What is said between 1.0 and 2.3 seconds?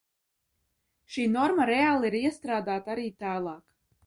Šī norma reāli ir